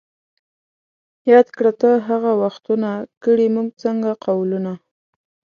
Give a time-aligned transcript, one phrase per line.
[1.31, 4.73] یاد کړه ته هغه وختونه ـ کړي موږ څنګه قولونه